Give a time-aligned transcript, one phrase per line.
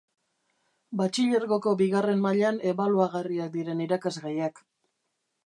[1.01, 4.65] Batxilergoko bigarren mailan ebaluagarriak diren irakasgaiak